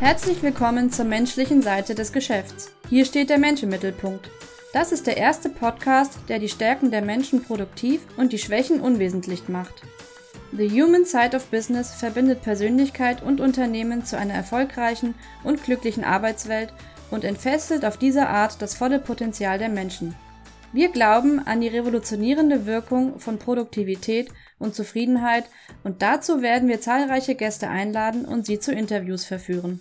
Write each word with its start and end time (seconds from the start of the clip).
Herzlich 0.00 0.40
willkommen 0.44 0.92
zur 0.92 1.06
menschlichen 1.06 1.60
Seite 1.60 1.96
des 1.96 2.12
Geschäfts. 2.12 2.70
Hier 2.88 3.04
steht 3.04 3.30
der 3.30 3.38
Mensch 3.38 3.64
im 3.64 3.70
Mittelpunkt. 3.70 4.30
Das 4.72 4.92
ist 4.92 5.08
der 5.08 5.16
erste 5.16 5.48
Podcast, 5.48 6.20
der 6.28 6.38
die 6.38 6.48
Stärken 6.48 6.92
der 6.92 7.02
Menschen 7.02 7.42
produktiv 7.42 8.02
und 8.16 8.32
die 8.32 8.38
Schwächen 8.38 8.80
unwesentlich 8.80 9.48
macht. 9.48 9.82
The 10.52 10.70
Human 10.70 11.04
Side 11.04 11.34
of 11.34 11.46
Business 11.46 11.92
verbindet 11.94 12.42
Persönlichkeit 12.42 13.24
und 13.24 13.40
Unternehmen 13.40 14.04
zu 14.04 14.16
einer 14.16 14.34
erfolgreichen 14.34 15.16
und 15.42 15.64
glücklichen 15.64 16.04
Arbeitswelt 16.04 16.72
und 17.10 17.24
entfesselt 17.24 17.84
auf 17.84 17.96
diese 17.96 18.28
Art 18.28 18.62
das 18.62 18.76
volle 18.76 19.00
Potenzial 19.00 19.58
der 19.58 19.68
Menschen. 19.68 20.14
Wir 20.72 20.90
glauben 20.90 21.40
an 21.40 21.62
die 21.62 21.68
revolutionierende 21.68 22.66
Wirkung 22.66 23.18
von 23.18 23.38
Produktivität 23.38 24.28
und 24.58 24.74
Zufriedenheit 24.74 25.44
und 25.82 26.02
dazu 26.02 26.42
werden 26.42 26.68
wir 26.68 26.80
zahlreiche 26.82 27.34
Gäste 27.34 27.68
einladen 27.68 28.26
und 28.26 28.44
sie 28.44 28.58
zu 28.58 28.72
Interviews 28.72 29.24
verführen. 29.24 29.80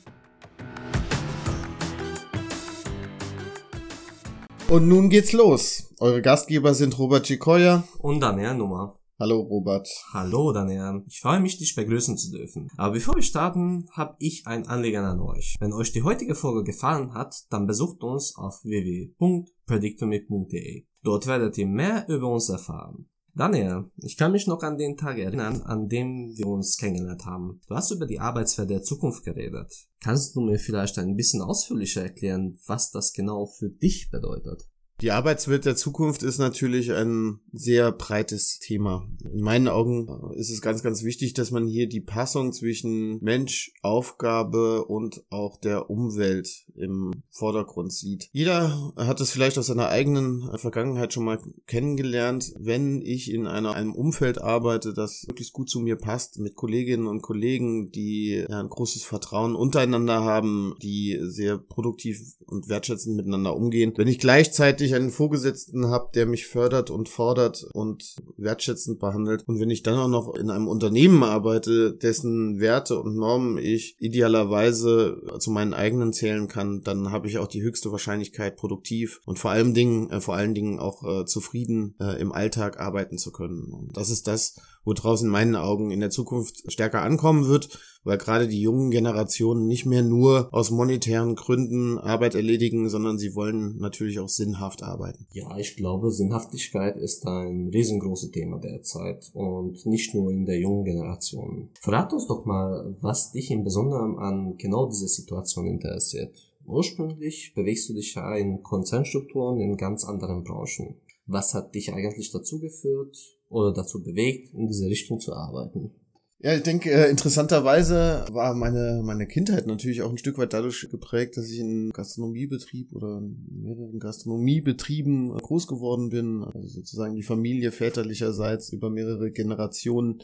Und 4.70 4.88
nun 4.88 5.10
geht's 5.10 5.34
los. 5.34 5.94
Eure 6.00 6.22
Gastgeber 6.22 6.74
sind 6.74 6.98
Robert 6.98 7.26
Gikoya 7.26 7.84
und 8.00 8.22
Daniel 8.22 8.54
Nummer. 8.54 8.98
Hallo 9.20 9.40
Robert. 9.40 9.90
Hallo 10.14 10.54
Daniel. 10.54 11.02
Ich 11.08 11.22
freue 11.22 11.40
mich, 11.40 11.58
dich 11.58 11.74
begrüßen 11.74 12.20
zu 12.20 12.30
dürfen. 12.30 12.68
Aber 12.78 12.94
bevor 12.94 13.16
wir 13.16 13.24
starten, 13.24 13.88
habe 13.94 14.16
ich 14.20 14.46
ein 14.46 14.68
Anliegen 14.68 15.04
an 15.04 15.20
euch. 15.20 15.56
Wenn 15.60 15.74
euch 15.74 15.92
die 15.92 16.04
heutige 16.04 16.36
Folge 16.36 16.64
gefallen 16.64 17.16
hat, 17.16 17.34
dann 17.50 17.66
besucht 17.66 18.04
uns 18.04 18.36
auf 18.38 18.64
www.predictomy.de. 18.64 20.86
Dort 21.02 21.26
werdet 21.26 21.58
ihr 21.58 21.66
mehr 21.66 22.08
über 22.08 22.32
uns 22.32 22.50
erfahren. 22.50 23.10
Daniel, 23.34 23.90
ich 24.04 24.18
kann 24.18 24.34
mich 24.34 24.46
noch 24.46 24.62
an 24.62 24.78
den 24.78 24.98
Tag 24.98 25.18
erinnern, 25.18 25.64
an 25.64 25.88
dem 25.88 26.36
wir 26.36 26.46
uns 26.46 26.78
kennengelernt 26.78 27.26
haben. 27.26 27.60
Du 27.68 27.74
hast 27.74 27.90
über 27.90 28.06
die 28.06 28.20
Arbeitswelt 28.20 28.70
der 28.70 28.84
Zukunft 28.84 29.24
geredet. 29.24 29.74
Kannst 30.00 30.36
du 30.36 30.42
mir 30.42 30.60
vielleicht 30.60 31.00
ein 31.00 31.16
bisschen 31.16 31.42
ausführlicher 31.42 32.04
erklären, 32.04 32.60
was 32.68 32.92
das 32.92 33.14
genau 33.14 33.48
für 33.48 33.70
dich 33.70 34.12
bedeutet? 34.12 34.70
Die 35.00 35.12
Arbeitswelt 35.12 35.66
der 35.66 35.76
Zukunft 35.76 36.24
ist 36.24 36.40
natürlich 36.40 36.92
ein 36.92 37.40
sehr 37.54 37.92
breites 37.92 38.58
Thema. 38.58 39.08
In 39.32 39.42
meinen 39.42 39.68
Augen 39.68 40.08
ist 40.36 40.50
es 40.50 40.60
ganz, 40.60 40.82
ganz 40.82 41.04
wichtig, 41.04 41.36
dass 41.36 41.52
man 41.52 41.68
hier 41.68 41.88
die 41.88 42.02
Passung 42.02 42.52
zwischen 42.52 43.24
Mensch, 43.24 43.74
Aufgabe 43.84 44.86
und 44.86 45.24
auch 45.30 45.58
der 45.58 45.92
Umwelt 45.92 46.66
im 46.76 47.12
Vordergrund 47.30 47.94
sieht. 47.94 48.30
Jeder 48.32 48.92
hat 48.96 49.22
es 49.22 49.30
vielleicht 49.30 49.60
aus 49.60 49.68
seiner 49.68 49.90
eigenen 49.90 50.50
Vergangenheit 50.58 51.14
schon 51.14 51.26
mal 51.26 51.40
kennengelernt. 51.68 52.54
Wenn 52.58 53.04
ich 53.04 53.32
in 53.32 53.46
einer, 53.46 53.76
einem 53.76 53.94
Umfeld 53.94 54.42
arbeite, 54.42 54.94
das 54.94 55.26
wirklich 55.28 55.54
gut 55.54 55.70
zu 55.70 55.80
mir 55.80 55.98
passt, 55.98 56.40
mit 56.40 56.56
Kolleginnen 56.56 57.06
und 57.06 57.22
Kollegen, 57.22 57.92
die 57.92 58.44
ein 58.50 58.68
großes 58.68 59.04
Vertrauen 59.04 59.56
untereinander 59.56 60.24
haben, 60.24 60.74
die 60.82 61.20
sehr 61.22 61.60
produktiv 61.60 62.20
und 62.48 62.68
wertschätzend 62.68 63.16
miteinander 63.16 63.56
umgehen, 63.56 63.94
wenn 63.96 64.08
ich 64.08 64.18
gleichzeitig 64.18 64.87
ich 64.88 64.96
einen 64.96 65.12
Vorgesetzten 65.12 65.88
habe, 65.88 66.10
der 66.14 66.26
mich 66.26 66.48
fördert 66.48 66.90
und 66.90 67.10
fordert 67.10 67.68
und 67.74 68.16
wertschätzend 68.38 69.00
behandelt 69.00 69.44
und 69.48 69.60
wenn 69.60 69.70
ich 69.70 69.84
dann 69.84 70.00
auch 70.00 70.08
noch 70.08 70.36
in 70.36 70.50
einem 70.50 70.68
Unternehmen 70.68 71.24
arbeite, 71.24 71.94
dessen 71.94 72.60
Werte 72.60 73.00
und 73.00 73.16
Normen 73.16 73.58
ich 73.58 73.96
idealerweise 74.00 75.22
zu 75.40 75.52
meinen 75.52 75.74
eigenen 75.74 76.14
zählen 76.14 76.48
kann, 76.48 76.82
dann 76.82 77.12
habe 77.12 77.28
ich 77.28 77.38
auch 77.38 77.48
die 77.48 77.62
höchste 77.62 77.92
Wahrscheinlichkeit, 77.92 78.56
produktiv 78.56 79.20
und 79.26 79.40
vor 79.40 79.52
allem 79.52 79.74
Dingen, 79.74 80.10
äh, 80.10 80.22
vor 80.22 80.36
allen 80.36 80.54
Dingen 80.54 80.80
auch 80.80 81.04
äh, 81.04 81.26
zufrieden 81.26 81.96
äh, 82.00 82.20
im 82.20 82.32
Alltag 82.32 82.80
arbeiten 82.80 83.18
zu 83.18 83.32
können. 83.32 83.72
Und 83.72 83.96
das 83.96 84.10
ist 84.10 84.28
das, 84.28 84.60
wo 84.84 84.94
draußen 84.94 85.28
in 85.28 85.32
meinen 85.32 85.56
Augen 85.56 85.92
in 85.92 86.00
der 86.00 86.10
Zukunft 86.10 86.72
stärker 86.72 87.02
ankommen 87.02 87.48
wird, 87.48 87.78
weil 88.08 88.18
gerade 88.18 88.48
die 88.48 88.62
jungen 88.62 88.90
Generationen 88.90 89.68
nicht 89.68 89.86
mehr 89.86 90.02
nur 90.02 90.48
aus 90.54 90.72
monetären 90.72 91.36
Gründen 91.36 91.98
Arbeit 91.98 92.36
erledigen, 92.36 92.90
sondern 92.90 93.18
sie 93.18 93.36
wollen 93.36 93.78
natürlich 93.78 94.20
auch 94.20 94.30
sinnhaft 94.30 94.82
arbeiten. 94.82 95.28
Ja, 95.34 95.58
ich 95.58 95.76
glaube, 95.76 96.12
Sinnhaftigkeit 96.12 96.98
ist 96.98 97.28
ein 97.28 97.70
riesengroßes 97.74 98.32
Thema 98.32 98.60
derzeit 98.60 99.30
und 99.34 99.86
nicht 99.86 100.16
nur 100.16 100.32
in 100.32 100.46
der 100.46 100.58
jungen 100.60 100.86
Generation. 100.86 101.70
Verrat 101.82 102.14
uns 102.14 102.28
doch 102.28 102.46
mal, 102.46 102.96
was 103.02 103.34
dich 103.34 103.52
im 103.52 103.66
Besonderen 103.66 104.18
an 104.18 104.56
genau 104.58 104.88
dieser 104.88 105.08
Situation 105.08 105.68
interessiert. 105.68 106.36
Ursprünglich 106.66 107.54
bewegst 107.56 107.90
du 107.90 107.94
dich 107.94 108.16
ja 108.16 108.36
in 108.36 108.64
Konzernstrukturen 108.64 109.60
in 109.60 109.78
ganz 109.78 110.06
anderen 110.06 110.44
Branchen. 110.44 110.96
Was 111.26 111.54
hat 111.54 111.76
dich 111.76 111.94
eigentlich 111.94 112.32
dazu 112.32 112.60
geführt 112.60 113.18
oder 113.50 113.74
dazu 113.74 114.02
bewegt, 114.02 114.54
in 114.54 114.68
diese 114.68 114.88
Richtung 114.88 115.20
zu 115.20 115.34
arbeiten? 115.34 115.92
Ja, 116.40 116.56
ich 116.56 116.62
denke, 116.62 116.92
äh, 116.92 117.10
interessanterweise 117.10 118.26
war 118.32 118.54
meine, 118.54 119.02
meine 119.04 119.26
Kindheit 119.26 119.66
natürlich 119.66 120.04
auch 120.04 120.12
ein 120.12 120.20
Stück 120.20 120.38
weit 120.38 120.54
dadurch 120.54 120.88
geprägt, 120.92 121.36
dass 121.36 121.50
ich 121.50 121.58
in 121.60 121.90
Gastronomiebetrieb 121.90 122.94
oder 122.94 123.18
in 123.18 123.64
mehreren 123.64 123.98
Gastronomiebetrieben 123.98 125.36
groß 125.36 125.66
geworden 125.66 126.10
bin. 126.10 126.44
Also 126.44 126.68
sozusagen 126.68 127.16
die 127.16 127.24
Familie 127.24 127.72
väterlicherseits 127.72 128.72
über 128.72 128.92
mehrere 128.92 129.32
Generationen 129.32 130.22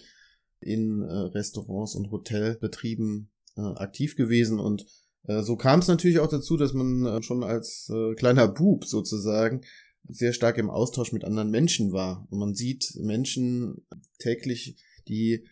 in 0.59 1.01
äh, 1.01 1.11
Restaurants 1.11 1.95
und 1.95 2.11
Hotelbetrieben 2.11 3.31
äh, 3.57 3.61
aktiv 3.61 4.15
gewesen 4.15 4.59
und 4.59 4.85
äh, 5.27 5.41
so 5.41 5.55
kam 5.55 5.79
es 5.79 5.87
natürlich 5.87 6.19
auch 6.19 6.29
dazu, 6.29 6.57
dass 6.57 6.73
man 6.73 7.05
äh, 7.05 7.21
schon 7.23 7.43
als 7.43 7.89
äh, 7.93 8.13
kleiner 8.15 8.47
Bub 8.47 8.85
sozusagen 8.85 9.61
sehr 10.07 10.33
stark 10.33 10.57
im 10.57 10.69
Austausch 10.69 11.11
mit 11.11 11.23
anderen 11.23 11.49
Menschen 11.49 11.93
war. 11.93 12.27
Und 12.29 12.39
man 12.39 12.55
sieht 12.55 12.93
Menschen 12.99 13.85
täglich, 14.19 14.75
die 15.07 15.45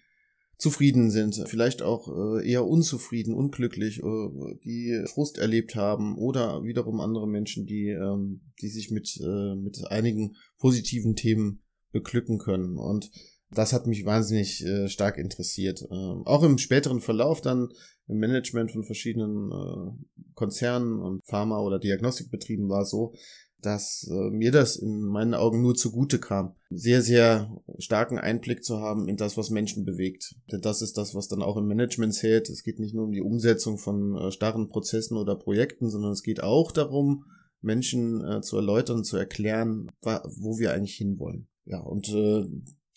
zufrieden 0.61 1.09
sind, 1.09 1.43
vielleicht 1.47 1.81
auch 1.81 2.07
äh, 2.07 2.47
eher 2.47 2.67
unzufrieden, 2.67 3.33
unglücklich, 3.33 3.97
äh, 3.97 4.55
die 4.63 5.03
Frust 5.07 5.39
erlebt 5.39 5.73
haben 5.75 6.19
oder 6.19 6.63
wiederum 6.63 7.01
andere 7.01 7.27
Menschen, 7.27 7.65
die, 7.65 7.87
ähm, 7.87 8.41
die 8.61 8.67
sich 8.67 8.91
mit, 8.91 9.19
äh, 9.19 9.55
mit 9.55 9.79
einigen 9.89 10.35
positiven 10.59 11.15
Themen 11.15 11.63
beglücken 11.91 12.37
können. 12.37 12.77
Und 12.77 13.09
das 13.49 13.73
hat 13.73 13.87
mich 13.87 14.05
wahnsinnig 14.05 14.63
stark 14.85 15.17
interessiert. 15.17 15.81
Ähm, 15.91 16.21
auch 16.25 16.43
im 16.43 16.57
späteren 16.57 17.01
Verlauf 17.01 17.41
dann 17.41 17.67
im 18.07 18.17
Management 18.17 18.71
von 18.71 18.83
verschiedenen 18.83 20.05
Konzernen 20.35 21.01
und 21.01 21.25
Pharma- 21.25 21.59
oder 21.59 21.79
Diagnostikbetrieben 21.79 22.69
war 22.69 22.85
so, 22.85 23.13
dass 23.61 24.07
äh, 24.11 24.29
mir 24.29 24.51
das 24.51 24.75
in 24.75 25.01
meinen 25.01 25.33
Augen 25.33 25.61
nur 25.61 25.75
zugute 25.75 26.19
kam, 26.19 26.55
sehr, 26.69 27.01
sehr 27.01 27.61
starken 27.77 28.17
Einblick 28.17 28.63
zu 28.63 28.79
haben 28.79 29.07
in 29.07 29.17
das, 29.17 29.37
was 29.37 29.49
Menschen 29.49 29.85
bewegt. 29.85 30.35
Denn 30.51 30.61
das 30.61 30.81
ist 30.81 30.97
das, 30.97 31.15
was 31.15 31.27
dann 31.27 31.41
auch 31.41 31.57
im 31.57 31.67
Management 31.67 32.13
zählt. 32.13 32.49
Es 32.49 32.63
geht 32.63 32.79
nicht 32.79 32.95
nur 32.95 33.05
um 33.05 33.11
die 33.11 33.21
Umsetzung 33.21 33.77
von 33.77 34.15
äh, 34.15 34.31
starren 34.31 34.67
Prozessen 34.67 35.17
oder 35.17 35.35
Projekten, 35.35 35.89
sondern 35.89 36.11
es 36.11 36.23
geht 36.23 36.43
auch 36.43 36.71
darum, 36.71 37.25
Menschen 37.61 38.23
äh, 38.23 38.41
zu 38.41 38.55
erläutern, 38.55 39.03
zu 39.03 39.17
erklären, 39.17 39.91
wo 40.01 40.57
wir 40.57 40.73
eigentlich 40.73 40.95
hinwollen. 40.95 41.47
Ja, 41.65 41.79
und 41.79 42.09
äh, 42.09 42.47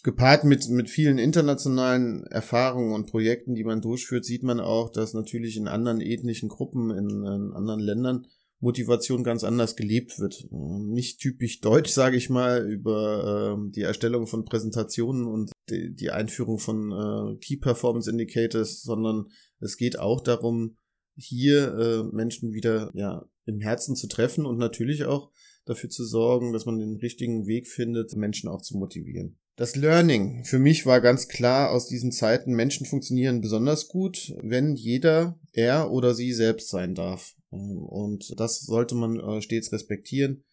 gepaart 0.03 0.45
mit, 0.45 0.69
mit 0.69 0.89
vielen 0.89 1.19
internationalen 1.19 2.25
Erfahrungen 2.25 2.93
und 2.93 3.07
Projekten, 3.07 3.55
die 3.55 3.65
man 3.65 3.81
durchführt, 3.81 4.25
sieht 4.25 4.43
man 4.43 4.61
auch, 4.61 4.91
dass 4.91 5.15
natürlich 5.15 5.57
in 5.57 5.69
anderen 5.69 6.01
ethnischen 6.01 6.49
Gruppen, 6.49 6.91
in, 6.91 7.09
in 7.09 7.53
anderen 7.53 7.81
Ländern 7.81 8.27
Motivation 8.65 9.23
ganz 9.23 9.45
anders 9.45 9.77
gelebt 9.77 10.19
wird. 10.19 10.49
Ähm, 10.51 10.91
nicht 10.91 11.21
typisch 11.21 11.61
deutsch, 11.61 11.91
sage 11.91 12.17
ich 12.17 12.31
mal, 12.31 12.69
über 12.69 13.57
äh, 13.57 13.71
die 13.71 13.83
Erstellung 13.83 14.27
von 14.27 14.45
Präsentationen 14.45 15.27
und 15.27 15.53
die, 15.71 15.95
die 15.95 16.11
Einführung 16.11 16.59
von 16.59 16.91
äh, 16.91 17.37
Key 17.39 17.59
Performance 17.59 18.11
Indicators, 18.11 18.83
sondern 18.83 19.27
es 19.61 19.77
geht 19.77 19.99
auch 19.99 20.21
darum, 20.21 20.77
hier 21.17 21.75
äh, 21.75 22.17
Menschen 22.17 22.53
wieder 22.53 22.91
ja 22.95 23.25
im 23.47 23.61
Herzen 23.61 23.95
zu 23.95 24.09
treffen 24.09 24.47
und 24.47 24.59
natürlich 24.59 25.05
auch 25.05 25.31
dafür 25.65 25.91
zu 25.91 26.05
sorgen, 26.05 26.53
dass 26.53 26.67
man 26.67 26.79
den 26.79 26.97
richtigen 26.97 27.47
Weg 27.47 27.69
findet, 27.69 28.17
Menschen 28.17 28.49
auch 28.49 28.63
zu 28.63 28.77
motivieren. 28.77 29.39
Das 29.57 29.77
Learning 29.77 30.45
für 30.45 30.59
mich 30.59 30.85
war 30.85 31.01
ganz 31.01 31.29
klar 31.29 31.71
aus 31.71 31.87
diesen 31.87 32.11
Zeiten, 32.11 32.55
Menschen 32.55 32.87
funktionieren 32.87 33.41
besonders 33.41 33.87
gut, 33.87 34.35
wenn 34.43 34.75
jeder 34.75 35.38
er 35.53 35.93
oder 35.93 36.12
sie 36.15 36.33
selbst 36.33 36.71
sein 36.71 36.97
darf. 36.97 37.37
Ähm, 37.55 37.79
und 37.79 38.39
das 38.39 38.61
sollte 38.61 38.95
man 38.95 39.19
äh, 39.19 39.41
stets 39.41 39.73
respektieren. 39.73 40.45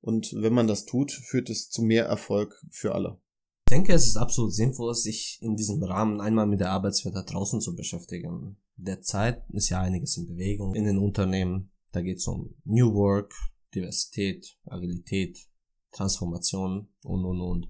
Und 0.00 0.34
wenn 0.34 0.52
man 0.52 0.66
das 0.66 0.84
tut, 0.84 1.12
führt 1.12 1.48
es 1.48 1.70
zu 1.70 1.82
mehr 1.82 2.06
Erfolg 2.06 2.60
für 2.70 2.94
alle. 2.94 3.20
Ich 3.68 3.70
denke, 3.70 3.92
es 3.94 4.06
ist 4.06 4.16
absolut 4.16 4.52
sinnvoll, 4.52 4.94
sich 4.94 5.38
in 5.40 5.56
diesem 5.56 5.82
Rahmen 5.82 6.20
einmal 6.20 6.46
mit 6.46 6.60
der 6.60 6.70
Arbeitswelt 6.70 7.14
da 7.14 7.22
draußen 7.22 7.60
zu 7.60 7.76
beschäftigen. 7.76 8.56
Derzeit 8.76 9.44
ist 9.50 9.68
ja 9.68 9.80
einiges 9.80 10.16
in 10.16 10.26
Bewegung 10.26 10.74
in 10.74 10.84
den 10.84 10.98
Unternehmen. 10.98 11.70
Da 11.92 12.02
geht 12.02 12.18
es 12.18 12.26
um 12.26 12.54
New 12.64 12.92
Work, 12.94 13.32
Diversität, 13.74 14.58
Agilität, 14.64 15.38
Transformation 15.92 16.88
und, 17.04 17.24
und, 17.24 17.40
und. 17.40 17.68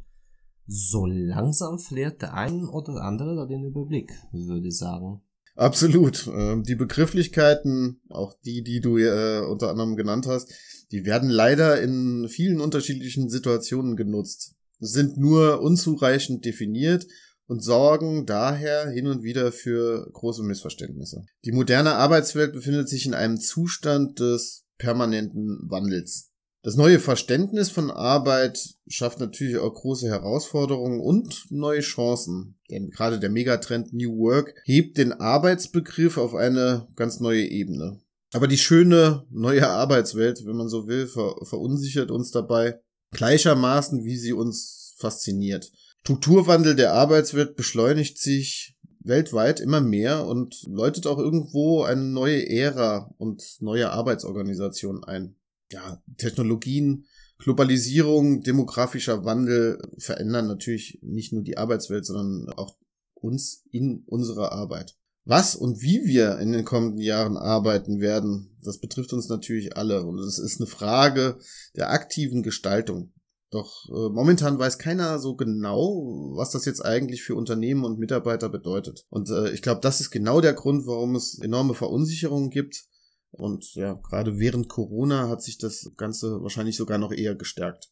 So 0.66 1.06
langsam 1.06 1.78
verliert 1.78 2.22
der 2.22 2.34
ein 2.34 2.64
oder 2.64 3.02
andere 3.02 3.36
da 3.36 3.46
den 3.46 3.64
Überblick, 3.64 4.12
würde 4.32 4.68
ich 4.68 4.78
sagen. 4.78 5.22
Absolut. 5.54 6.28
Ähm, 6.32 6.62
die 6.62 6.74
Begrifflichkeiten, 6.74 8.00
auch 8.08 8.34
die, 8.44 8.62
die 8.62 8.80
du 8.80 8.96
äh, 8.98 9.40
unter 9.40 9.70
anderem 9.70 9.96
genannt 9.96 10.26
hast, 10.26 10.52
die 10.92 11.04
werden 11.04 11.30
leider 11.30 11.80
in 11.80 12.28
vielen 12.28 12.60
unterschiedlichen 12.60 13.28
Situationen 13.28 13.96
genutzt, 13.96 14.54
sind 14.78 15.16
nur 15.16 15.60
unzureichend 15.60 16.44
definiert 16.44 17.06
und 17.46 17.62
sorgen 17.62 18.24
daher 18.24 18.90
hin 18.90 19.06
und 19.06 19.22
wieder 19.22 19.52
für 19.52 20.08
große 20.12 20.42
Missverständnisse. 20.42 21.24
Die 21.44 21.52
moderne 21.52 21.94
Arbeitswelt 21.94 22.52
befindet 22.52 22.88
sich 22.88 23.06
in 23.06 23.14
einem 23.14 23.38
Zustand 23.38 24.20
des 24.20 24.64
permanenten 24.78 25.58
Wandels. 25.68 26.31
Das 26.64 26.76
neue 26.76 27.00
Verständnis 27.00 27.70
von 27.70 27.90
Arbeit 27.90 28.76
schafft 28.86 29.18
natürlich 29.18 29.56
auch 29.56 29.74
große 29.74 30.06
Herausforderungen 30.06 31.00
und 31.00 31.46
neue 31.50 31.80
Chancen. 31.80 32.56
Denn 32.70 32.90
gerade 32.90 33.18
der 33.18 33.30
Megatrend 33.30 33.92
New 33.92 34.16
Work 34.18 34.54
hebt 34.64 34.96
den 34.96 35.12
Arbeitsbegriff 35.12 36.18
auf 36.18 36.36
eine 36.36 36.86
ganz 36.94 37.18
neue 37.18 37.44
Ebene. 37.44 38.00
Aber 38.32 38.46
die 38.46 38.58
schöne 38.58 39.26
neue 39.30 39.68
Arbeitswelt, 39.68 40.46
wenn 40.46 40.56
man 40.56 40.68
so 40.68 40.86
will, 40.86 41.08
ver 41.08 41.34
verunsichert 41.42 42.12
uns 42.12 42.30
dabei 42.30 42.80
gleichermaßen, 43.10 44.04
wie 44.04 44.16
sie 44.16 44.32
uns 44.32 44.94
fasziniert. 44.98 45.72
Strukturwandel 46.02 46.76
der 46.76 46.92
Arbeitswelt 46.92 47.56
beschleunigt 47.56 48.18
sich 48.18 48.76
weltweit 49.00 49.58
immer 49.58 49.80
mehr 49.80 50.26
und 50.26 50.62
läutet 50.68 51.08
auch 51.08 51.18
irgendwo 51.18 51.82
eine 51.82 52.02
neue 52.02 52.48
Ära 52.48 53.12
und 53.18 53.42
neue 53.60 53.90
Arbeitsorganisation 53.90 55.02
ein 55.02 55.34
ja, 55.72 56.02
Technologien, 56.16 57.06
Globalisierung, 57.38 58.42
demografischer 58.42 59.24
Wandel 59.24 59.80
verändern 59.98 60.46
natürlich 60.46 61.00
nicht 61.02 61.32
nur 61.32 61.42
die 61.42 61.58
Arbeitswelt, 61.58 62.06
sondern 62.06 62.52
auch 62.54 62.76
uns 63.14 63.64
in 63.70 64.04
unserer 64.06 64.52
Arbeit. 64.52 64.96
Was 65.24 65.54
und 65.54 65.80
wie 65.82 66.04
wir 66.04 66.38
in 66.38 66.52
den 66.52 66.64
kommenden 66.64 67.00
Jahren 67.00 67.36
arbeiten 67.36 68.00
werden, 68.00 68.56
das 68.62 68.78
betrifft 68.78 69.12
uns 69.12 69.28
natürlich 69.28 69.76
alle 69.76 70.04
und 70.04 70.18
es 70.18 70.38
ist 70.38 70.60
eine 70.60 70.66
Frage 70.66 71.38
der 71.76 71.90
aktiven 71.90 72.42
Gestaltung. 72.42 73.12
Doch 73.50 73.86
äh, 73.90 74.08
momentan 74.08 74.58
weiß 74.58 74.78
keiner 74.78 75.18
so 75.18 75.36
genau, 75.36 76.32
was 76.34 76.50
das 76.50 76.64
jetzt 76.64 76.84
eigentlich 76.84 77.22
für 77.22 77.34
Unternehmen 77.34 77.84
und 77.84 77.98
Mitarbeiter 77.98 78.48
bedeutet. 78.48 79.04
Und 79.10 79.28
äh, 79.28 79.50
ich 79.50 79.62
glaube, 79.62 79.80
das 79.82 80.00
ist 80.00 80.10
genau 80.10 80.40
der 80.40 80.54
Grund, 80.54 80.86
warum 80.86 81.14
es 81.14 81.38
enorme 81.38 81.74
Verunsicherungen 81.74 82.50
gibt 82.50 82.86
und 83.32 83.74
ja, 83.74 83.94
gerade 83.94 84.38
während 84.38 84.68
Corona 84.68 85.28
hat 85.28 85.42
sich 85.42 85.58
das 85.58 85.90
Ganze 85.96 86.42
wahrscheinlich 86.42 86.76
sogar 86.76 86.98
noch 86.98 87.12
eher 87.12 87.34
gestärkt. 87.34 87.90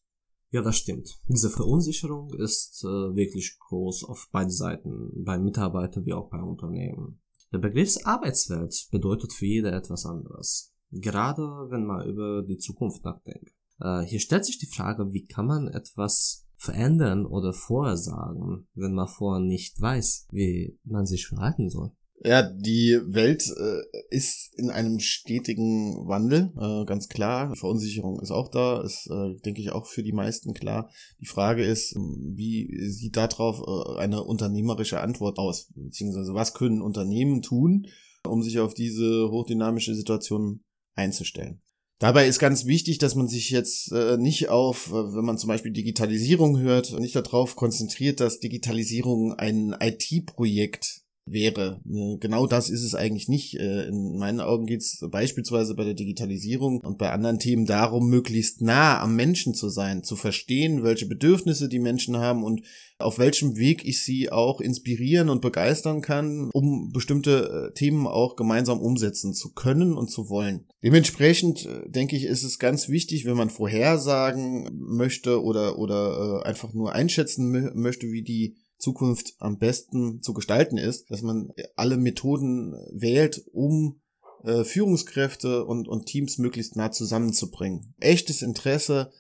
Ja, 0.50 0.62
das 0.62 0.76
stimmt. 0.76 1.20
Diese 1.28 1.48
Verunsicherung 1.48 2.34
ist 2.34 2.82
äh, 2.84 3.14
wirklich 3.14 3.56
groß 3.60 4.04
auf 4.04 4.28
beiden 4.32 4.50
Seiten, 4.50 5.25
bei 5.25 5.38
Mitarbeitern 5.38 6.04
wie 6.04 6.12
auch 6.12 6.28
bei 6.28 6.42
Unternehmen. 6.42 7.20
Der 7.52 7.58
Begriff 7.58 7.96
Arbeitswelt 8.04 8.88
bedeutet 8.90 9.32
für 9.32 9.46
jeder 9.46 9.72
etwas 9.72 10.06
anderes. 10.06 10.75
Gerade 10.90 11.42
wenn 11.70 11.87
man 11.87 12.06
über 12.08 12.42
die 12.42 12.58
Zukunft 12.58 13.04
nachdenkt. 13.04 13.54
Äh, 13.81 14.02
hier 14.02 14.20
stellt 14.20 14.44
sich 14.44 14.58
die 14.58 14.66
Frage, 14.66 15.12
wie 15.12 15.25
kann 15.25 15.46
man 15.46 15.69
etwas 15.69 16.46
verändern 16.56 17.26
oder 17.26 17.54
vorhersagen, 17.54 18.69
wenn 18.75 18.92
man 18.92 19.08
vorher 19.08 19.42
nicht 19.42 19.81
weiß, 19.81 20.26
wie 20.31 20.78
man 20.84 21.06
sich 21.06 21.26
verhalten 21.26 21.70
soll. 21.70 21.92
Ja, 22.22 22.43
die 22.43 23.00
Welt 23.06 23.46
äh, 23.49 23.81
ist 24.11 24.52
in 24.58 24.69
einem 24.69 25.00
stetigen 25.00 26.06
Wandel, 26.06 26.52
äh, 26.61 26.84
ganz 26.84 27.08
klar. 27.08 27.50
Die 27.55 27.58
Verunsicherung 27.58 28.20
ist 28.20 28.31
auch 28.31 28.50
da, 28.50 28.82
ist, 28.82 29.08
äh, 29.11 29.40
denke 29.43 29.62
ich, 29.62 29.72
auch 29.72 29.87
für 29.87 30.02
die 30.02 30.12
meisten 30.12 30.52
klar. 30.52 30.90
Die 31.20 31.26
Frage 31.26 31.64
ist, 31.64 31.94
wie 31.96 32.90
sieht 32.90 33.17
darauf 33.17 33.62
äh, 33.67 34.00
eine 34.00 34.22
unternehmerische 34.22 35.00
Antwort 35.00 35.38
aus? 35.38 35.72
Beziehungsweise 35.75 36.34
was 36.34 36.52
können 36.52 36.82
Unternehmen 36.82 37.40
tun, 37.40 37.87
um 38.28 38.43
sich 38.43 38.58
auf 38.58 38.75
diese 38.75 39.31
hochdynamische 39.31 39.94
Situation 39.94 40.62
einzustellen? 40.94 41.62
Dabei 42.00 42.26
ist 42.26 42.38
ganz 42.38 42.66
wichtig, 42.66 42.99
dass 42.99 43.14
man 43.14 43.28
sich 43.28 43.49
jetzt 43.49 43.93
äh, 43.93 44.19
nicht 44.19 44.50
auf, 44.50 44.88
äh, 44.88 45.14
wenn 45.14 45.25
man 45.25 45.38
zum 45.38 45.49
Beispiel 45.49 45.73
Digitalisierung 45.73 46.58
hört, 46.58 46.99
nicht 46.99 47.16
darauf 47.16 47.56
konzentriert, 47.56 48.20
dass 48.20 48.40
Digitalisierung 48.40 49.34
ein 49.34 49.75
IT-Projekt 49.81 51.02
wäre. 51.32 51.80
Ne, 51.84 52.18
genau 52.20 52.46
das 52.46 52.70
ist 52.70 52.84
es 52.84 52.94
eigentlich 52.94 53.28
nicht. 53.28 53.54
Äh, 53.58 53.86
in 53.88 54.18
meinen 54.18 54.40
Augen 54.40 54.66
geht 54.66 54.80
es 54.80 55.04
beispielsweise 55.10 55.74
bei 55.74 55.84
der 55.84 55.94
Digitalisierung 55.94 56.80
und 56.80 56.98
bei 56.98 57.10
anderen 57.10 57.38
Themen 57.38 57.66
darum, 57.66 58.08
möglichst 58.08 58.62
nah 58.62 59.00
am 59.00 59.16
Menschen 59.16 59.54
zu 59.54 59.68
sein, 59.68 60.02
zu 60.02 60.16
verstehen, 60.16 60.82
welche 60.82 61.06
Bedürfnisse 61.06 61.68
die 61.68 61.78
Menschen 61.78 62.16
haben 62.16 62.42
und 62.42 62.62
auf 62.98 63.18
welchem 63.18 63.56
Weg 63.56 63.84
ich 63.84 64.02
sie 64.02 64.30
auch 64.30 64.60
inspirieren 64.60 65.30
und 65.30 65.40
begeistern 65.40 66.02
kann, 66.02 66.50
um 66.52 66.90
bestimmte 66.92 67.70
äh, 67.70 67.74
Themen 67.74 68.06
auch 68.06 68.36
gemeinsam 68.36 68.80
umsetzen 68.80 69.32
zu 69.32 69.52
können 69.52 69.94
und 69.94 70.10
zu 70.10 70.28
wollen. 70.28 70.66
Dementsprechend 70.82 71.66
äh, 71.66 71.88
denke 71.88 72.16
ich, 72.16 72.24
ist 72.24 72.42
es 72.42 72.58
ganz 72.58 72.88
wichtig, 72.88 73.24
wenn 73.24 73.36
man 73.36 73.50
vorhersagen 73.50 74.68
möchte 74.72 75.42
oder 75.42 75.78
oder 75.78 76.44
einfach 76.44 76.72
nur 76.74 76.92
einschätzen 76.92 77.72
möchte, 77.74 78.10
wie 78.12 78.22
die 78.22 78.56
Zukunft 78.80 79.34
am 79.38 79.58
besten 79.58 80.22
zu 80.22 80.32
gestalten 80.32 80.78
ist, 80.78 81.10
dass 81.10 81.22
man 81.22 81.52
alle 81.76 81.96
Methoden 81.96 82.74
wählt, 82.92 83.44
um 83.52 84.00
äh, 84.42 84.64
Führungskräfte 84.64 85.64
und, 85.66 85.86
und 85.86 86.06
Teams 86.06 86.38
möglichst 86.38 86.74
nah 86.76 86.90
zusammenzubringen. 86.90 87.94
Echtes 88.00 88.42
Interesse 88.42 89.12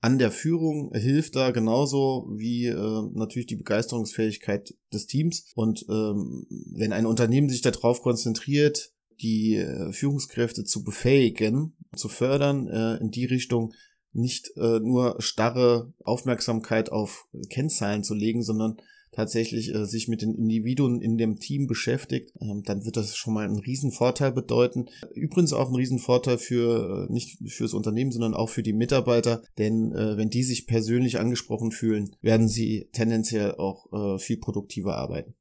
an 0.00 0.18
der 0.18 0.30
Führung 0.30 0.94
hilft 0.94 1.34
da 1.34 1.50
genauso 1.50 2.28
wie 2.36 2.66
äh, 2.66 3.02
natürlich 3.14 3.48
die 3.48 3.56
Begeisterungsfähigkeit 3.56 4.74
des 4.92 5.06
Teams. 5.06 5.50
Und 5.56 5.84
ähm, 5.88 6.46
wenn 6.72 6.92
ein 6.92 7.06
Unternehmen 7.06 7.48
sich 7.48 7.62
darauf 7.62 8.00
konzentriert, 8.00 8.92
die 9.20 9.56
äh, 9.56 9.92
Führungskräfte 9.92 10.62
zu 10.62 10.84
befähigen, 10.84 11.76
zu 11.96 12.08
fördern, 12.08 12.68
äh, 12.68 12.98
in 12.98 13.10
die 13.10 13.24
Richtung 13.24 13.74
nicht 14.12 14.52
äh, 14.56 14.78
nur 14.78 15.16
starre 15.20 15.92
Aufmerksamkeit 16.04 16.92
auf 16.92 17.26
Kennzahlen 17.50 18.04
zu 18.04 18.14
legen, 18.14 18.44
sondern 18.44 18.76
tatsächlich 19.12 19.74
äh, 19.74 19.86
sich 19.86 20.08
mit 20.08 20.22
den 20.22 20.34
Individuen 20.34 21.00
in 21.00 21.18
dem 21.18 21.38
Team 21.38 21.66
beschäftigt, 21.66 22.32
ähm, 22.40 22.62
dann 22.64 22.84
wird 22.84 22.96
das 22.96 23.16
schon 23.16 23.34
mal 23.34 23.44
einen 23.44 23.58
riesen 23.58 23.92
Vorteil 23.92 24.32
bedeuten. 24.32 24.86
Übrigens 25.14 25.52
auch 25.52 25.66
einen 25.66 25.76
riesen 25.76 25.98
Vorteil 25.98 26.38
für 26.38 27.06
äh, 27.08 27.12
nicht 27.12 27.38
fürs 27.50 27.74
Unternehmen, 27.74 28.12
sondern 28.12 28.34
auch 28.34 28.48
für 28.48 28.62
die 28.62 28.72
Mitarbeiter, 28.72 29.42
denn 29.58 29.92
äh, 29.92 30.16
wenn 30.16 30.30
die 30.30 30.42
sich 30.42 30.66
persönlich 30.66 31.18
angesprochen 31.18 31.72
fühlen, 31.72 32.14
werden 32.20 32.48
sie 32.48 32.88
tendenziell 32.92 33.54
auch 33.56 33.92
äh, 33.92 34.18
viel 34.18 34.38
produktiver 34.38 34.96
arbeiten. 34.96 35.34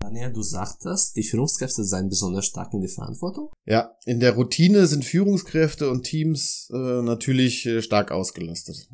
Daniel, 0.00 0.32
du 0.32 0.42
sagtest, 0.42 1.16
die 1.16 1.24
Führungskräfte 1.24 1.84
seien 1.84 2.08
besonders 2.08 2.46
stark 2.46 2.72
in 2.72 2.80
der 2.80 2.90
Verantwortung? 2.90 3.50
Ja, 3.66 3.96
in 4.06 4.20
der 4.20 4.34
Routine 4.34 4.86
sind 4.86 5.04
Führungskräfte 5.04 5.90
und 5.90 6.04
Teams 6.04 6.68
äh, 6.72 7.02
natürlich 7.02 7.66
äh, 7.66 7.82
stark 7.82 8.12
ausgelastet. 8.12 8.88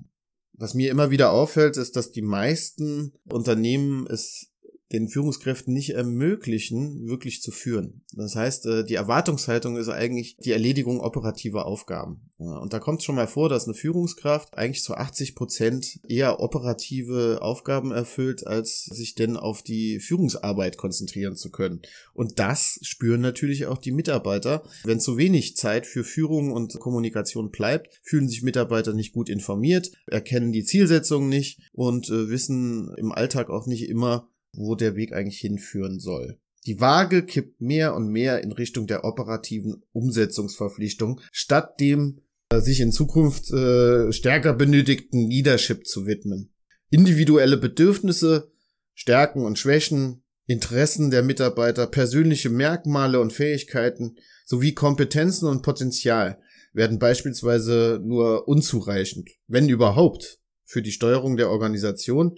Was 0.57 0.75
mir 0.75 0.91
immer 0.91 1.11
wieder 1.11 1.33
auffällt, 1.33 1.77
ist, 1.77 1.97
dass 1.97 2.13
die 2.13 2.23
meisten 2.23 3.13
Unternehmen 3.29 4.07
es 4.07 4.54
den 4.95 5.09
Führungskräften 5.09 5.75
nicht 5.75 5.91
ermöglichen, 5.91 7.09
wirklich 7.09 7.43
zu 7.43 7.51
führen. 7.51 8.03
Das 8.13 8.37
heißt, 8.37 8.67
äh, 8.67 8.85
die 8.85 8.95
Erwartungshaltung 8.95 9.77
ist 9.77 9.89
eigentlich 9.89 10.37
die 10.37 10.53
Erledigung 10.53 11.01
operativer 11.01 11.67
Aufgaben. 11.67 12.31
Und 12.39 12.73
da 12.73 12.79
kommt 12.79 12.99
es 13.01 13.05
schon 13.05 13.15
mal 13.15 13.29
vor, 13.29 13.49
dass 13.49 13.67
eine 13.67 13.75
Führungskraft 13.75 14.57
eigentlich 14.57 14.83
zu 14.83 14.95
80 14.95 15.35
Prozent 15.35 16.01
eher 16.09 16.41
operative 16.41 17.39
Aufgaben 17.43 17.93
erfüllt, 17.93 18.47
als 18.47 18.85
sich 18.85 19.15
denn 19.15 19.37
auf 19.37 19.63
die 19.63 20.01
Führungsarbeit 20.01 20.77
konzentrieren 20.77 21.37
zu 21.37 21.51
können. 21.51 21.83
Und 22.13 22.39
das 22.39 22.79
spüren 22.83 23.21
natürlich 23.21 23.67
auch 23.67 23.79
die 23.79 23.93
Mitarbeiter. 23.93 24.65
Wenn 24.85 25.01
zu 25.01 25.17
wenig 25.17 25.57
Zeit 25.57 25.87
für 25.87 26.05
Führung 26.05 26.53
und 26.53 26.79
Kommunikation 26.81 27.51
bleibt, 27.51 28.01
fühlen 28.03 28.29
sich 28.29 28.43
Mitarbeiter 28.43 28.93
nicht 28.93 29.13
gut 29.13 29.29
informiert, 29.29 29.93
erkennen 30.07 30.53
die 30.53 30.65
Zielsetzungen 30.65 31.29
nicht 31.29 31.61
und 31.73 32.09
äh, 32.11 32.29
wissen 32.29 32.93
im 32.97 33.13
Alltag 33.13 33.49
auch 33.49 33.67
nicht 33.67 33.89
immer, 33.89 34.29
wo 34.57 34.75
der 34.75 34.97
Weg 34.97 35.13
eigentlich 35.13 35.39
hinführen 35.39 35.99
soll. 35.99 36.39
Die 36.67 36.81
Waage 36.81 37.25
kippt 37.25 37.61
mehr 37.61 37.95
und 37.95 38.09
mehr 38.09 38.43
in 38.43 38.53
Richtung 38.53 38.87
der 38.87 39.05
operativen 39.05 39.83
Umsetzungsverpflichtung, 39.93 41.21
statt 41.31 41.79
dem 41.81 42.21
äh, 42.49 42.61
sich 42.61 42.81
in 42.81 42.93
Zukunft 42.93 43.51
äh, 43.53 44.13
stärker 44.13 44.55
benötigten 44.55 45.29
Leadership 45.29 45.87
zu 45.87 46.07
widmen. 46.07 46.51
Individuelle 46.91 47.57
Bedürfnisse, 47.57 48.51
Stärken 48.95 49.45
und 49.45 49.59
Schwächen, 49.59 50.23
Interessen 50.47 51.11
der 51.11 51.23
Mitarbeiter, 51.23 51.87
persönliche 51.87 52.51
Merkmale 52.51 53.21
und 53.21 53.33
Fähigkeiten 53.33 54.17
sowie 54.45 54.73
Kompetenzen 54.73 55.49
und 55.49 55.63
Potenzial 55.63 56.39
werden 56.73 56.99
beispielsweise 56.99 58.01
nur 58.03 58.49
unzureichend, 58.49 59.31
wenn 59.47 59.69
überhaupt, 59.69 60.41
für 60.65 60.83
die 60.83 60.93
Steuerung 60.93 61.37
der 61.37 61.51
Organisation 61.51 62.37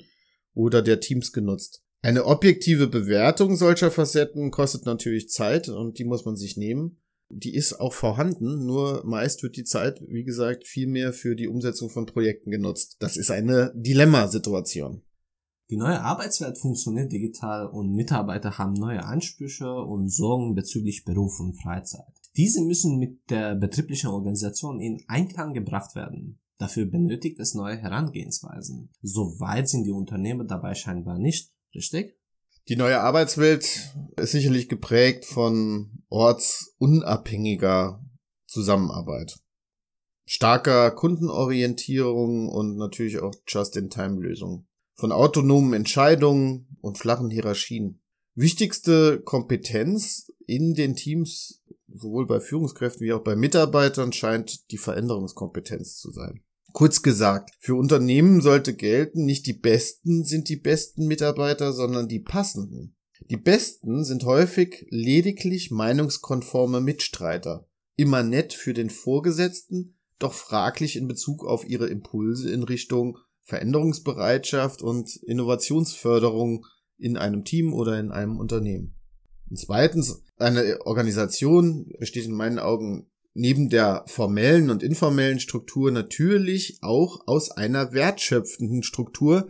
oder 0.52 0.82
der 0.82 1.00
Teams 1.00 1.32
genutzt. 1.32 1.82
Eine 2.02 2.26
objektive 2.26 2.86
Bewertung 2.86 3.56
solcher 3.56 3.90
Facetten 3.90 4.50
kostet 4.50 4.86
natürlich 4.86 5.28
Zeit 5.28 5.68
und 5.68 5.98
die 5.98 6.04
muss 6.04 6.24
man 6.24 6.36
sich 6.36 6.56
nehmen. 6.56 7.00
Die 7.28 7.54
ist 7.54 7.80
auch 7.80 7.92
vorhanden, 7.92 8.64
nur 8.64 9.04
meist 9.04 9.42
wird 9.42 9.56
die 9.56 9.64
Zeit, 9.64 10.00
wie 10.06 10.22
gesagt, 10.22 10.66
viel 10.66 10.86
mehr 10.86 11.12
für 11.12 11.34
die 11.34 11.48
Umsetzung 11.48 11.90
von 11.90 12.06
Projekten 12.06 12.50
genutzt. 12.50 12.96
Das 13.00 13.16
ist 13.16 13.32
eine 13.32 13.72
Dilemmasituation. 13.74 15.02
Die 15.68 15.76
neue 15.76 16.00
Arbeitswelt 16.00 16.58
funktioniert 16.58 17.10
digital 17.10 17.66
und 17.66 17.92
Mitarbeiter 17.92 18.56
haben 18.56 18.74
neue 18.74 19.04
Ansprüche 19.04 19.68
und 19.68 20.12
Sorgen 20.12 20.54
bezüglich 20.54 21.04
Beruf 21.04 21.40
und 21.40 21.60
Freizeit. 21.60 22.06
Diese 22.36 22.62
müssen 22.62 22.98
mit 22.98 23.28
der 23.30 23.56
betrieblichen 23.56 24.10
Organisation 24.10 24.80
in 24.80 25.02
Einklang 25.08 25.54
gebracht 25.54 25.96
werden. 25.96 26.38
Dafür 26.58 26.86
benötigt 26.86 27.40
es 27.40 27.54
neue 27.54 27.76
Herangehensweisen. 27.76 28.90
Soweit 29.02 29.68
sind 29.68 29.84
die 29.84 29.92
Unternehmen 29.92 30.46
dabei 30.46 30.74
scheinbar 30.74 31.18
nicht 31.18 31.52
Richtig? 31.76 32.16
Die 32.68 32.76
neue 32.76 33.00
Arbeitswelt 33.00 33.94
ist 34.16 34.32
sicherlich 34.32 34.68
geprägt 34.68 35.24
von 35.24 36.02
ortsunabhängiger 36.08 38.02
Zusammenarbeit, 38.46 39.38
starker 40.24 40.90
Kundenorientierung 40.90 42.48
und 42.48 42.76
natürlich 42.76 43.18
auch 43.18 43.34
Just-in-Time-Lösungen, 43.46 44.66
von 44.94 45.12
autonomen 45.12 45.74
Entscheidungen 45.74 46.78
und 46.80 46.98
flachen 46.98 47.30
Hierarchien. 47.30 48.02
Wichtigste 48.34 49.20
Kompetenz 49.20 50.32
in 50.46 50.74
den 50.74 50.96
Teams, 50.96 51.62
sowohl 51.88 52.26
bei 52.26 52.40
Führungskräften 52.40 53.06
wie 53.06 53.12
auch 53.12 53.22
bei 53.22 53.36
Mitarbeitern, 53.36 54.12
scheint 54.12 54.70
die 54.70 54.78
Veränderungskompetenz 54.78 55.98
zu 55.98 56.10
sein. 56.10 56.42
Kurz 56.76 57.00
gesagt, 57.00 57.54
für 57.58 57.74
Unternehmen 57.74 58.42
sollte 58.42 58.74
gelten, 58.74 59.24
nicht 59.24 59.46
die 59.46 59.54
Besten 59.54 60.24
sind 60.24 60.50
die 60.50 60.56
besten 60.56 61.06
Mitarbeiter, 61.06 61.72
sondern 61.72 62.06
die 62.06 62.18
passenden. 62.18 62.94
Die 63.30 63.38
Besten 63.38 64.04
sind 64.04 64.26
häufig 64.26 64.86
lediglich 64.90 65.70
meinungskonforme 65.70 66.82
Mitstreiter, 66.82 67.66
immer 67.96 68.22
nett 68.22 68.52
für 68.52 68.74
den 68.74 68.90
Vorgesetzten, 68.90 69.96
doch 70.18 70.34
fraglich 70.34 70.96
in 70.96 71.08
Bezug 71.08 71.46
auf 71.46 71.66
ihre 71.66 71.86
Impulse 71.86 72.50
in 72.50 72.62
Richtung 72.62 73.16
Veränderungsbereitschaft 73.40 74.82
und 74.82 75.16
Innovationsförderung 75.16 76.66
in 76.98 77.16
einem 77.16 77.44
Team 77.44 77.72
oder 77.72 77.98
in 77.98 78.12
einem 78.12 78.38
Unternehmen. 78.38 78.94
Und 79.48 79.58
zweitens, 79.58 80.22
eine 80.36 80.84
Organisation 80.84 81.90
besteht 81.98 82.26
in 82.26 82.34
meinen 82.34 82.58
Augen 82.58 83.10
neben 83.36 83.68
der 83.68 84.04
formellen 84.06 84.70
und 84.70 84.82
informellen 84.82 85.38
Struktur 85.38 85.90
natürlich 85.90 86.78
auch 86.80 87.20
aus 87.26 87.50
einer 87.50 87.92
wertschöpfenden 87.92 88.82
Struktur, 88.82 89.48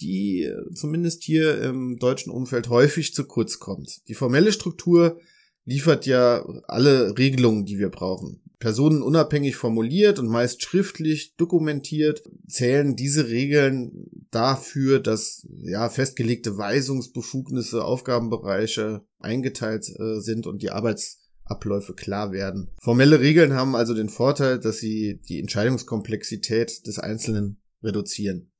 die 0.00 0.42
äh, 0.42 0.74
zumindest 0.74 1.22
hier 1.22 1.62
im 1.62 1.96
deutschen 1.96 2.32
Umfeld 2.32 2.68
häufig 2.68 3.14
zu 3.14 3.24
kurz 3.24 3.60
kommt. 3.60 4.00
Die 4.08 4.14
formelle 4.14 4.52
Struktur 4.52 5.20
liefert 5.64 6.06
ja 6.06 6.44
alle 6.66 7.16
Regelungen, 7.16 7.64
die 7.64 7.78
wir 7.78 7.88
brauchen. 7.88 8.42
Personenunabhängig 8.58 9.56
formuliert 9.56 10.18
und 10.18 10.28
meist 10.28 10.62
schriftlich 10.62 11.36
dokumentiert, 11.36 12.22
zählen 12.48 12.96
diese 12.96 13.28
Regeln 13.28 14.08
dafür, 14.30 15.00
dass 15.00 15.46
ja 15.62 15.88
festgelegte 15.88 16.58
Weisungsbefugnisse, 16.58 17.84
Aufgabenbereiche 17.84 19.04
eingeteilt 19.18 19.88
äh, 19.88 20.20
sind 20.20 20.46
und 20.46 20.62
die 20.62 20.70
Arbeits 20.70 21.23
Abläufe 21.44 21.94
klar 21.94 22.32
werden. 22.32 22.70
Formelle 22.80 23.20
Regeln 23.20 23.52
haben 23.52 23.76
also 23.76 23.94
den 23.94 24.08
Vorteil, 24.08 24.58
dass 24.58 24.78
sie 24.78 25.20
die 25.28 25.40
Entscheidungskomplexität 25.40 26.86
des 26.86 26.98
Einzelnen 26.98 27.60
reduzieren. 27.82 28.50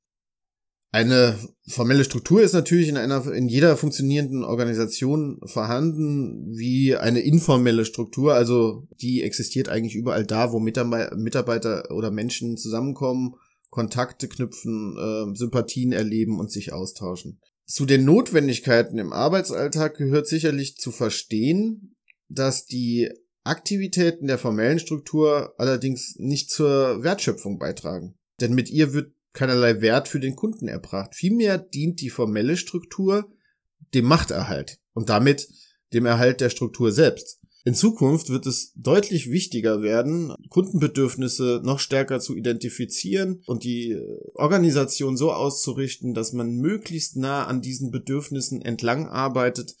Eine 0.91 1.37
formelle 1.67 2.05
Struktur 2.05 2.41
ist 2.41 2.53
natürlich 2.53 2.87
in 2.87 2.95
einer, 2.95 3.29
in 3.33 3.49
jeder 3.49 3.75
funktionierenden 3.75 4.45
Organisation 4.45 5.41
vorhanden, 5.43 6.55
wie 6.55 6.95
eine 6.95 7.19
informelle 7.19 7.83
Struktur, 7.83 8.33
also 8.33 8.87
die 9.01 9.21
existiert 9.23 9.67
eigentlich 9.67 9.95
überall 9.95 10.25
da, 10.25 10.53
wo 10.53 10.59
Mitarbeiter 10.59 11.91
oder 11.91 12.11
Menschen 12.11 12.55
zusammenkommen, 12.55 13.35
Kontakte 13.71 14.29
knüpfen, 14.29 14.95
äh, 14.97 15.35
Sympathien 15.35 15.91
erleben 15.91 16.39
und 16.39 16.49
sich 16.49 16.71
austauschen. 16.71 17.41
Zu 17.65 17.85
den 17.85 18.05
Notwendigkeiten 18.05 18.97
im 18.97 19.11
Arbeitsalltag 19.11 19.97
gehört 19.97 20.27
sicherlich 20.27 20.77
zu 20.77 20.91
verstehen, 20.91 21.94
dass 22.29 22.65
die 22.65 23.09
Aktivitäten 23.43 24.27
der 24.27 24.39
formellen 24.39 24.79
Struktur 24.79 25.53
allerdings 25.57 26.15
nicht 26.17 26.49
zur 26.49 27.03
Wertschöpfung 27.03 27.59
beitragen. 27.59 28.15
Denn 28.41 28.53
mit 28.53 28.69
ihr 28.69 28.93
wird 28.93 29.13
keinerlei 29.33 29.81
Wert 29.81 30.07
für 30.07 30.19
den 30.19 30.35
Kunden 30.35 30.67
erbracht. 30.67 31.13
Vielmehr 31.13 31.57
dient 31.57 32.01
die 32.01 32.09
formelle 32.09 32.57
Struktur 32.57 33.29
dem 33.93 34.05
Machterhalt 34.05 34.79
und 34.93 35.09
damit 35.09 35.47
dem 35.93 36.05
Erhalt 36.05 36.41
der 36.41 36.49
Struktur 36.49 36.91
selbst. 36.91 37.39
In 37.67 37.73
Zukunft 37.73 38.29
wird 38.29 38.45
es 38.45 38.73
deutlich 38.75 39.31
wichtiger 39.31 39.81
werden, 39.81 40.35
Kundenbedürfnisse 40.49 41.61
noch 41.63 41.79
stärker 41.79 42.19
zu 42.19 42.35
identifizieren 42.35 43.41
und 43.47 43.63
die 43.63 43.99
Organisation 44.35 45.17
so 45.17 45.31
auszurichten, 45.31 46.13
dass 46.13 46.31
man 46.31 46.57
möglichst 46.57 47.17
nah 47.17 47.45
an 47.45 47.63
diesen 47.63 47.89
Bedürfnissen 47.89 48.61
entlang 48.61 49.07
arbeitet, 49.07 49.75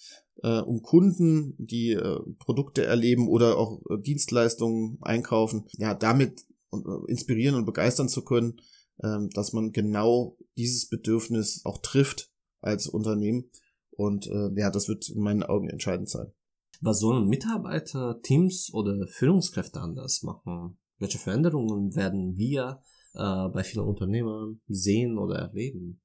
äh, 0.45 0.59
um 0.59 0.83
Kunden, 0.83 1.55
die 1.57 1.93
äh, 1.93 2.19
Produkte 2.37 2.85
erleben 2.85 3.27
oder 3.27 3.57
auch 3.57 3.81
äh, 3.89 3.99
Dienstleistungen 3.99 4.99
einkaufen, 5.01 5.65
ja, 5.71 5.95
damit 5.95 6.45
äh, 6.71 6.77
inspirieren 7.07 7.55
und 7.55 7.65
begeistern 7.65 8.09
zu 8.09 8.23
können, 8.23 8.61
äh, 8.99 9.27
dass 9.33 9.53
man 9.53 9.71
genau 9.71 10.37
dieses 10.55 10.87
Bedürfnis 10.87 11.61
auch 11.65 11.79
trifft 11.79 12.31
als 12.61 12.87
Unternehmen. 12.87 13.49
Und 13.89 14.27
äh, 14.27 14.51
ja, 14.55 14.69
das 14.69 14.87
wird 14.87 15.09
in 15.09 15.21
meinen 15.21 15.41
Augen 15.41 15.67
entscheidend 15.67 16.09
sein. 16.09 16.31
Was 16.79 16.99
sollen 16.99 17.27
Mitarbeiter, 17.27 18.19
Teams 18.21 18.71
oder 18.71 19.07
Führungskräfte 19.07 19.81
anders 19.81 20.21
machen? 20.21 20.77
Welche 20.99 21.17
Veränderungen 21.17 21.95
werden 21.95 22.37
wir 22.37 22.81
äh, 23.13 23.49
bei 23.49 23.63
vielen 23.63 23.85
Unternehmern 23.85 24.61
sehen 24.67 25.17
oder 25.17 25.37
erleben? 25.37 26.01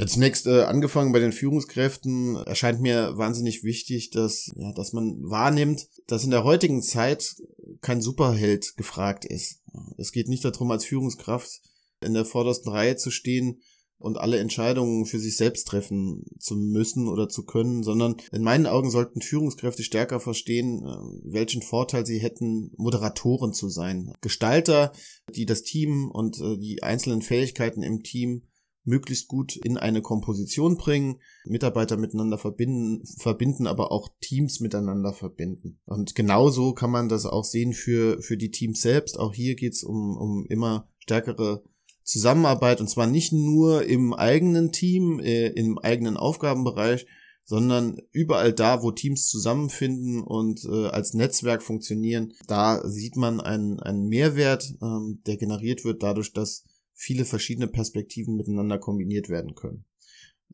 Ja, 0.00 0.06
zunächst 0.06 0.46
äh, 0.46 0.62
angefangen 0.62 1.12
bei 1.12 1.18
den 1.18 1.30
Führungskräften 1.30 2.36
erscheint 2.46 2.80
mir 2.80 3.18
wahnsinnig 3.18 3.64
wichtig, 3.64 4.08
dass 4.08 4.50
ja, 4.56 4.72
dass 4.72 4.94
man 4.94 5.18
wahrnimmt, 5.24 5.88
dass 6.06 6.24
in 6.24 6.30
der 6.30 6.42
heutigen 6.42 6.80
Zeit 6.80 7.36
kein 7.82 8.00
Superheld 8.00 8.78
gefragt 8.78 9.26
ist. 9.26 9.60
Es 9.98 10.12
geht 10.12 10.28
nicht 10.28 10.42
darum, 10.42 10.70
als 10.70 10.86
Führungskraft 10.86 11.60
in 12.02 12.14
der 12.14 12.24
vordersten 12.24 12.72
Reihe 12.72 12.96
zu 12.96 13.10
stehen 13.10 13.60
und 13.98 14.16
alle 14.16 14.38
Entscheidungen 14.38 15.04
für 15.04 15.18
sich 15.18 15.36
selbst 15.36 15.68
treffen 15.68 16.24
zu 16.38 16.56
müssen 16.56 17.06
oder 17.06 17.28
zu 17.28 17.44
können, 17.44 17.82
sondern 17.82 18.16
in 18.32 18.42
meinen 18.42 18.66
Augen 18.66 18.90
sollten 18.90 19.20
Führungskräfte 19.20 19.82
stärker 19.82 20.18
verstehen, 20.18 20.82
äh, 20.82 21.30
welchen 21.30 21.60
Vorteil 21.60 22.06
sie 22.06 22.20
hätten, 22.20 22.72
Moderatoren 22.78 23.52
zu 23.52 23.68
sein. 23.68 24.14
Gestalter, 24.22 24.92
die 25.34 25.44
das 25.44 25.62
Team 25.62 26.10
und 26.10 26.40
äh, 26.40 26.56
die 26.56 26.82
einzelnen 26.82 27.20
Fähigkeiten 27.20 27.82
im 27.82 28.02
Team 28.02 28.44
möglichst 28.84 29.28
gut 29.28 29.56
in 29.56 29.76
eine 29.76 30.02
Komposition 30.02 30.76
bringen, 30.76 31.20
Mitarbeiter 31.44 31.96
miteinander 31.96 32.38
verbinden, 32.38 33.04
verbinden, 33.18 33.66
aber 33.66 33.92
auch 33.92 34.08
Teams 34.20 34.60
miteinander 34.60 35.12
verbinden. 35.12 35.78
Und 35.84 36.14
genauso 36.14 36.72
kann 36.72 36.90
man 36.90 37.08
das 37.08 37.26
auch 37.26 37.44
sehen 37.44 37.72
für, 37.72 38.20
für 38.22 38.36
die 38.36 38.50
Teams 38.50 38.80
selbst. 38.80 39.18
Auch 39.18 39.34
hier 39.34 39.54
geht's 39.54 39.82
um, 39.82 40.16
um 40.16 40.46
immer 40.46 40.88
stärkere 40.98 41.62
Zusammenarbeit 42.02 42.80
und 42.80 42.88
zwar 42.88 43.06
nicht 43.06 43.32
nur 43.32 43.84
im 43.84 44.14
eigenen 44.14 44.72
Team, 44.72 45.20
äh, 45.20 45.48
im 45.48 45.78
eigenen 45.78 46.16
Aufgabenbereich, 46.16 47.06
sondern 47.44 48.00
überall 48.12 48.52
da, 48.52 48.82
wo 48.82 48.92
Teams 48.92 49.28
zusammenfinden 49.28 50.22
und 50.22 50.64
äh, 50.64 50.86
als 50.86 51.14
Netzwerk 51.14 51.62
funktionieren, 51.62 52.32
da 52.46 52.80
sieht 52.88 53.16
man 53.16 53.40
einen, 53.40 53.80
einen 53.80 54.08
Mehrwert, 54.08 54.74
ähm, 54.82 55.20
der 55.26 55.36
generiert 55.36 55.84
wird 55.84 56.02
dadurch, 56.02 56.32
dass 56.32 56.64
viele 57.00 57.24
verschiedene 57.24 57.66
Perspektiven 57.66 58.36
miteinander 58.36 58.78
kombiniert 58.78 59.30
werden 59.30 59.54
können. 59.54 59.86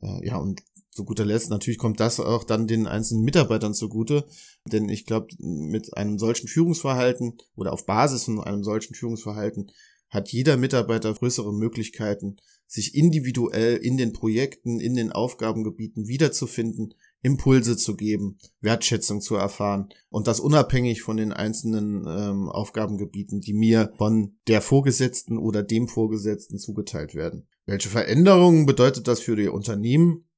Äh, 0.00 0.24
ja, 0.26 0.36
und 0.36 0.62
zu 0.90 1.04
guter 1.04 1.24
Letzt, 1.24 1.50
natürlich 1.50 1.76
kommt 1.76 1.98
das 1.98 2.20
auch 2.20 2.44
dann 2.44 2.68
den 2.68 2.86
einzelnen 2.86 3.24
Mitarbeitern 3.24 3.74
zugute, 3.74 4.24
denn 4.64 4.88
ich 4.88 5.06
glaube, 5.06 5.26
mit 5.38 5.96
einem 5.96 6.18
solchen 6.18 6.46
Führungsverhalten 6.46 7.36
oder 7.56 7.72
auf 7.72 7.84
Basis 7.84 8.24
von 8.24 8.40
einem 8.40 8.62
solchen 8.62 8.94
Führungsverhalten 8.94 9.72
hat 10.08 10.28
jeder 10.28 10.56
Mitarbeiter 10.56 11.12
größere 11.12 11.52
Möglichkeiten, 11.52 12.36
sich 12.68 12.94
individuell 12.94 13.76
in 13.76 13.96
den 13.96 14.12
Projekten, 14.12 14.78
in 14.78 14.94
den 14.94 15.10
Aufgabengebieten 15.10 16.06
wiederzufinden 16.06 16.94
Impulse 17.22 17.76
zu 17.76 17.96
geben, 17.96 18.38
Wertschätzung 18.60 19.20
zu 19.20 19.36
erfahren 19.36 19.88
und 20.08 20.26
das 20.26 20.40
unabhängig 20.40 21.02
von 21.02 21.16
den 21.16 21.32
einzelnen 21.32 22.06
ähm, 22.06 22.48
Aufgabengebieten, 22.48 23.40
die 23.40 23.52
mir 23.52 23.92
von 23.96 24.36
der 24.46 24.60
Vorgesetzten 24.60 25.38
oder 25.38 25.62
dem 25.62 25.88
Vorgesetzten 25.88 26.58
zugeteilt 26.58 27.14
werden. 27.14 27.48
Welche 27.66 27.88
Veränderungen 27.88 28.66
bedeutet 28.66 29.08
das 29.08 29.20
für 29.20 29.34
die 29.34 29.48
Unternehmen? 29.48 30.28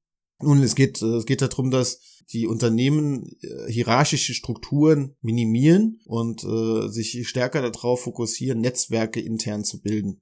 Nun, 0.41 0.63
es 0.63 0.75
geht, 0.75 1.01
es 1.01 1.25
geht 1.25 1.41
darum, 1.41 1.69
dass 1.69 1.99
die 2.31 2.47
Unternehmen 2.47 3.29
äh, 3.41 3.71
hierarchische 3.71 4.33
Strukturen 4.33 5.15
minimieren 5.21 5.99
und 6.05 6.43
äh, 6.43 6.87
sich 6.87 7.27
stärker 7.27 7.61
darauf 7.61 8.01
fokussieren, 8.01 8.61
Netzwerke 8.61 9.19
intern 9.19 9.63
zu 9.63 9.81
bilden. 9.81 10.21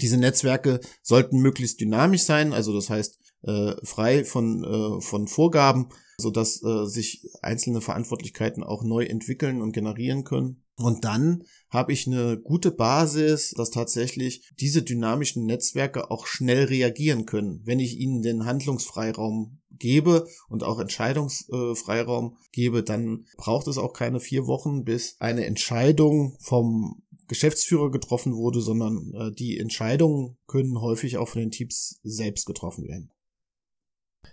Diese 0.00 0.18
Netzwerke 0.18 0.80
sollten 1.02 1.38
möglichst 1.38 1.80
dynamisch 1.80 2.22
sein, 2.22 2.52
also 2.52 2.74
das 2.74 2.90
heißt 2.90 3.18
äh, 3.42 3.74
frei 3.84 4.24
von, 4.24 4.64
äh, 4.64 5.00
von 5.00 5.28
Vorgaben, 5.28 5.88
so 6.18 6.30
dass 6.30 6.62
äh, 6.62 6.86
sich 6.86 7.22
einzelne 7.42 7.80
Verantwortlichkeiten 7.80 8.62
auch 8.64 8.82
neu 8.82 9.04
entwickeln 9.04 9.60
und 9.60 9.72
generieren 9.72 10.24
können. 10.24 10.62
Und 10.78 11.04
dann 11.04 11.44
habe 11.70 11.92
ich 11.92 12.06
eine 12.06 12.38
gute 12.38 12.70
Basis, 12.70 13.54
dass 13.56 13.70
tatsächlich 13.70 14.50
diese 14.60 14.82
dynamischen 14.82 15.46
Netzwerke 15.46 16.10
auch 16.10 16.26
schnell 16.26 16.64
reagieren 16.64 17.24
können, 17.24 17.62
wenn 17.64 17.80
ich 17.80 17.98
ihnen 17.98 18.20
den 18.20 18.44
Handlungsfreiraum 18.44 19.58
gebe 19.70 20.26
und 20.48 20.64
auch 20.64 20.78
Entscheidungsfreiraum 20.78 22.36
gebe, 22.52 22.82
dann 22.82 23.26
braucht 23.36 23.68
es 23.68 23.78
auch 23.78 23.92
keine 23.92 24.20
vier 24.20 24.46
Wochen, 24.46 24.84
bis 24.84 25.16
eine 25.18 25.46
Entscheidung 25.46 26.36
vom 26.40 27.02
Geschäftsführer 27.28 27.90
getroffen 27.90 28.34
wurde, 28.34 28.60
sondern 28.60 29.12
äh, 29.14 29.32
die 29.32 29.58
Entscheidungen 29.58 30.36
können 30.46 30.80
häufig 30.80 31.18
auch 31.18 31.28
von 31.28 31.40
den 31.40 31.50
Teams 31.50 32.00
selbst 32.02 32.46
getroffen 32.46 32.86
werden. 32.86 33.10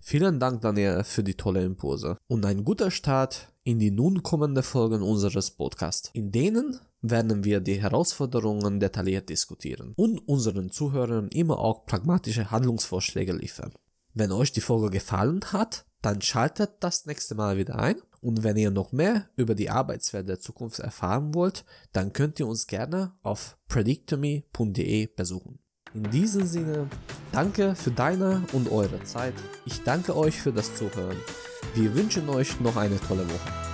Vielen 0.01 0.39
Dank, 0.39 0.61
Daniel, 0.61 1.03
für 1.03 1.23
die 1.23 1.35
tolle 1.35 1.63
Impulse 1.63 2.17
und 2.27 2.45
ein 2.45 2.63
guter 2.63 2.91
Start 2.91 3.53
in 3.63 3.79
die 3.79 3.91
nun 3.91 4.23
kommende 4.23 4.63
Folgen 4.63 5.01
unseres 5.01 5.51
Podcasts, 5.51 6.09
in 6.13 6.31
denen 6.31 6.79
werden 7.01 7.43
wir 7.43 7.59
die 7.59 7.81
Herausforderungen 7.81 8.79
detailliert 8.79 9.29
diskutieren 9.29 9.93
und 9.95 10.19
unseren 10.27 10.71
Zuhörern 10.71 11.27
immer 11.29 11.59
auch 11.59 11.85
pragmatische 11.85 12.51
Handlungsvorschläge 12.51 13.33
liefern. 13.33 13.73
Wenn 14.13 14.31
euch 14.31 14.51
die 14.51 14.61
Folge 14.61 14.89
gefallen 14.89 15.41
hat, 15.51 15.85
dann 16.03 16.21
schaltet 16.21 16.71
das 16.81 17.05
nächste 17.05 17.33
Mal 17.33 17.57
wieder 17.57 17.79
ein. 17.79 17.95
Und 18.21 18.43
wenn 18.43 18.57
ihr 18.57 18.71
noch 18.71 18.91
mehr 18.91 19.29
über 19.35 19.55
die 19.55 19.69
Arbeitswelt 19.69 20.29
der 20.29 20.39
Zukunft 20.39 20.79
erfahren 20.79 21.33
wollt, 21.33 21.65
dann 21.93 22.13
könnt 22.13 22.39
ihr 22.39 22.47
uns 22.47 22.67
gerne 22.67 23.13
auf 23.23 23.57
predictomy.de 23.69 25.07
besuchen. 25.07 25.59
In 25.95 26.09
diesem 26.09 26.47
Sinne, 26.47 26.87
danke 27.31 27.75
für 27.75 27.91
deine 27.91 28.41
und 28.51 28.71
eure 28.71 29.03
Zeit. 29.03 29.35
Ich 29.65 29.83
danke 29.83 30.17
euch 30.17 30.41
für 30.41 30.51
das 30.51 30.75
Zuhören. 30.75 31.17
Wir 31.75 31.93
wünschen 31.95 32.27
euch 32.29 32.59
noch 32.61 32.77
eine 32.77 32.99
tolle 32.99 33.27
Woche. 33.27 33.72